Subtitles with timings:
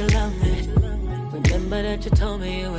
[0.00, 0.68] you love me.
[1.30, 2.69] Remember that you told me you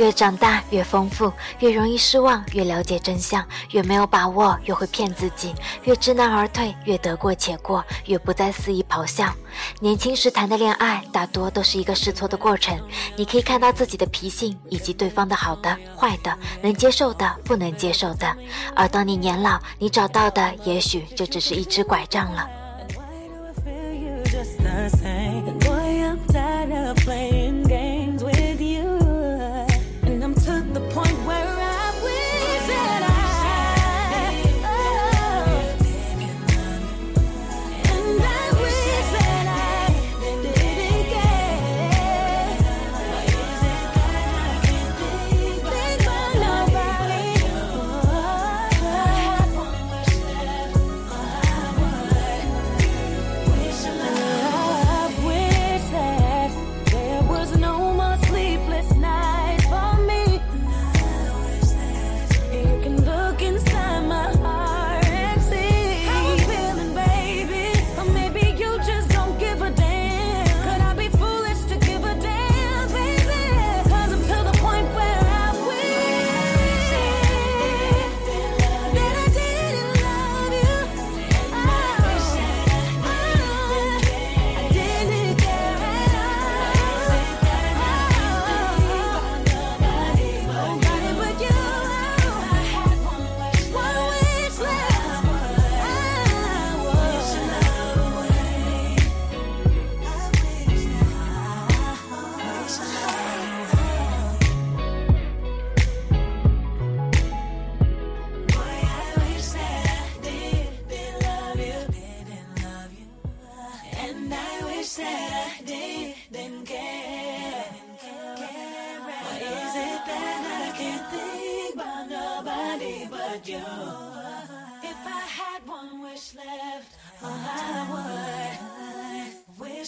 [0.00, 9.30] 越长大越丰富，越容易失望，越了解真相，越没有把握，越会骗自己，越知难而退，越得过且过，越不再肆意咆哮。
[9.78, 12.80] 年轻时谈的恋爱大多都是一个试错的过程。
[13.14, 18.34] 你可以看到自己的脾性，以及对方的好的、坏的，能接受的、不能接受的。
[18.74, 22.48] 而当你年老，你找到的也许就只是一支拐杖了。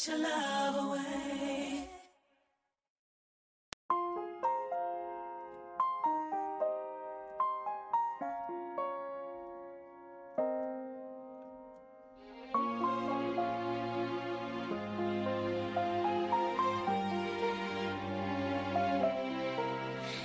[0.03, 1.89] wish your love away.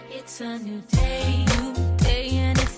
[0.10, 2.77] It's a new day, new day, and it's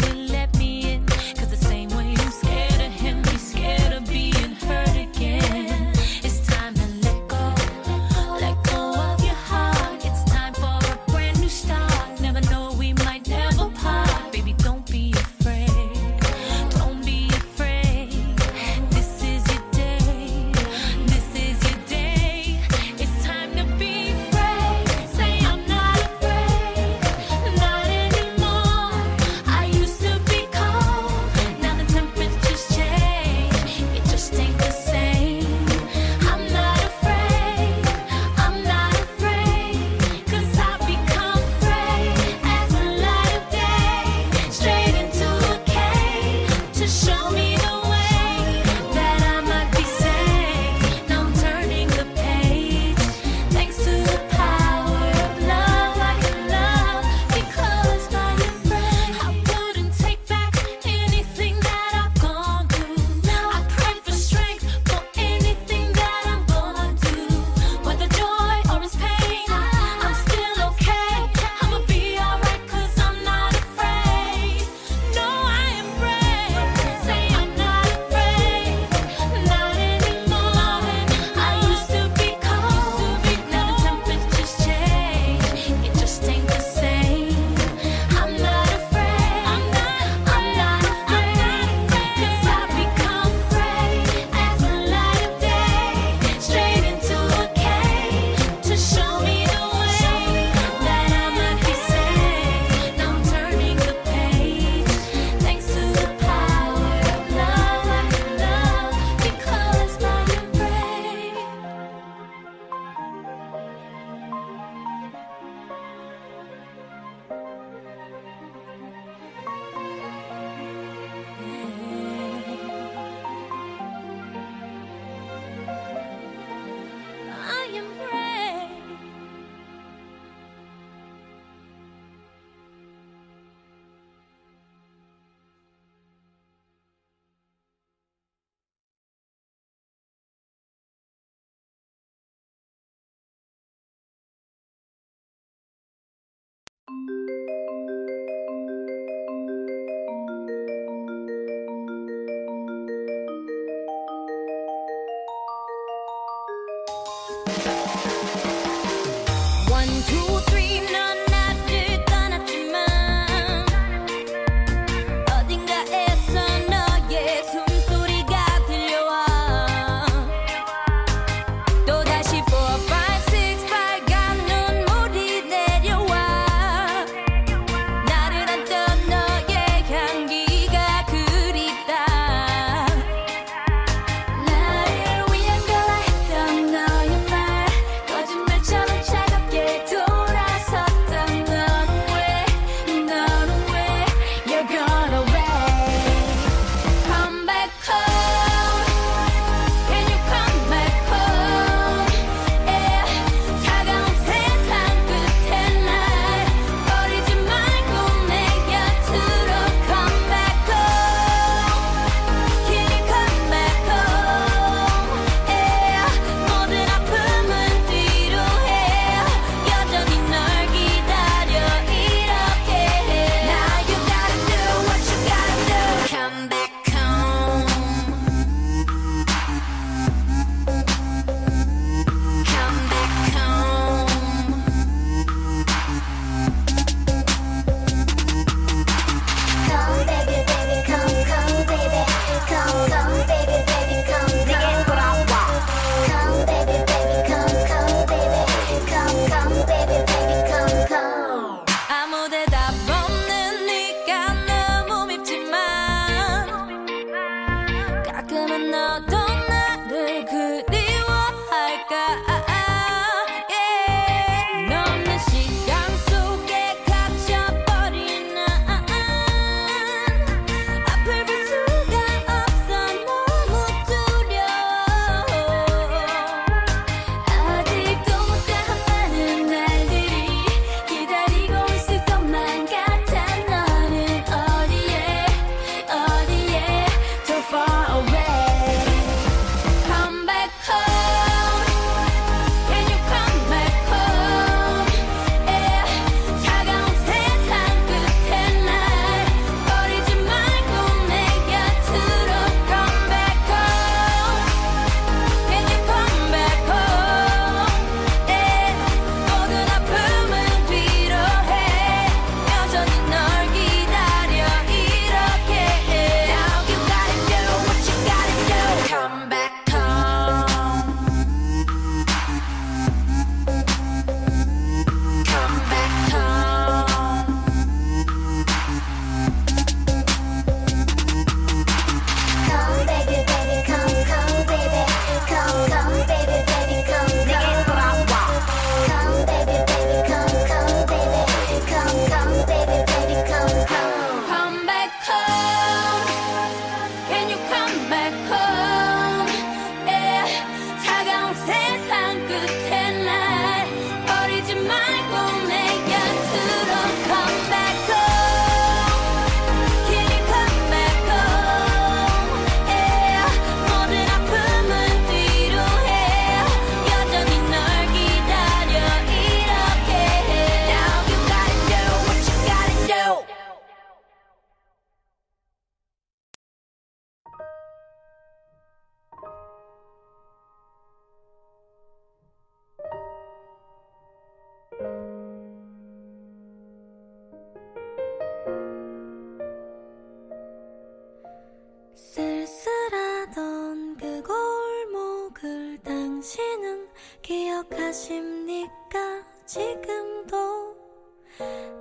[0.00, 0.37] we live.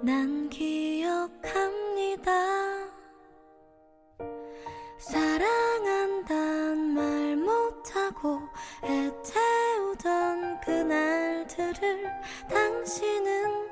[0.01, 2.31] 난 기억합니다.
[4.99, 8.39] 사랑한단 말 못하고
[8.83, 12.11] 애태우던 그날들을
[12.49, 13.67] 당신은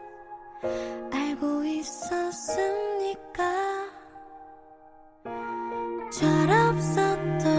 [1.11, 3.43] 알고 있었습니까?
[6.11, 7.54] 잘 없었던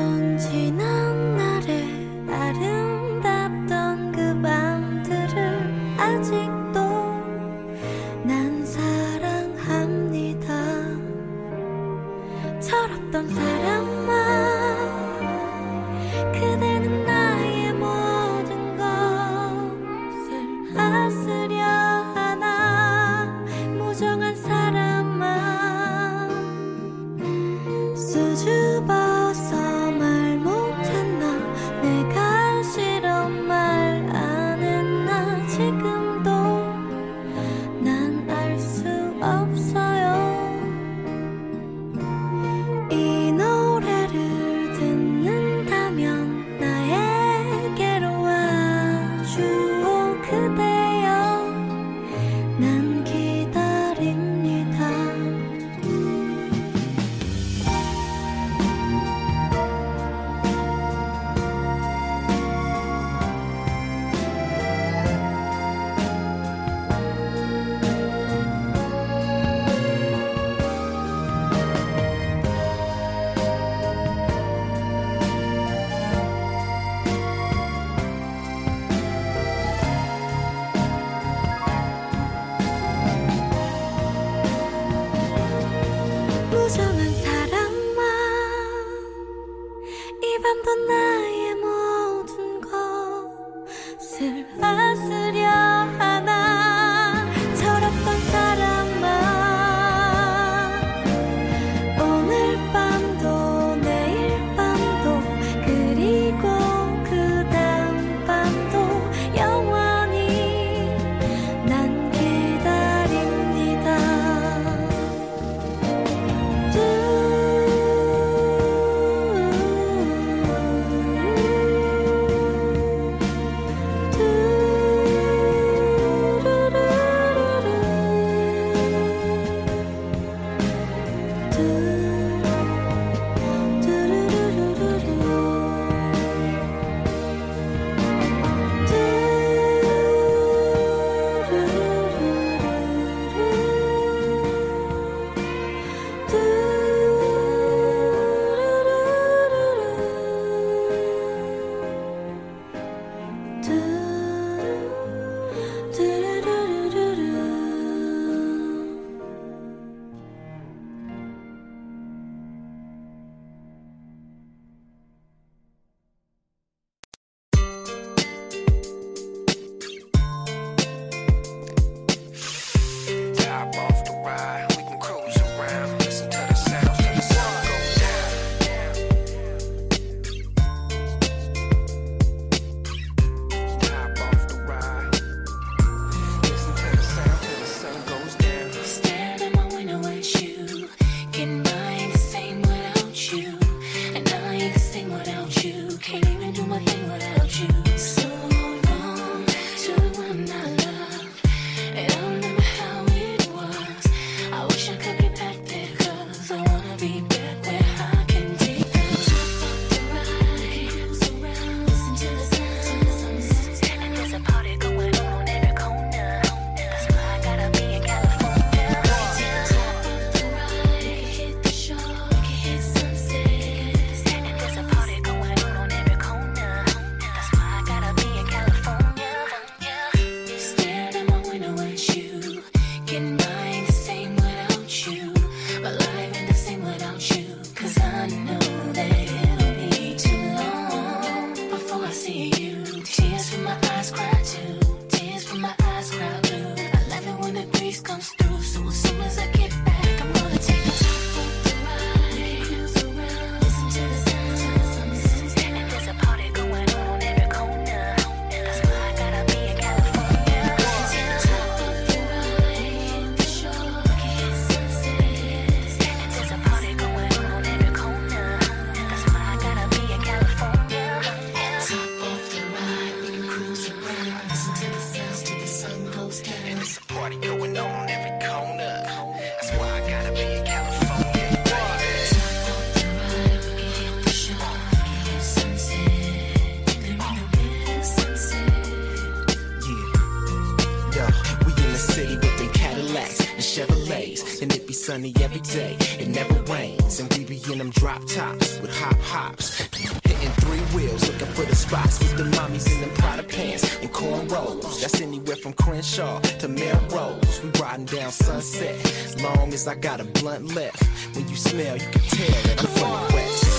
[306.17, 307.63] Crenshaw to Melrose.
[307.63, 311.03] We riding down Sunset, long as I got a blunt left.
[311.37, 313.76] When you smell, you can tell that I'm from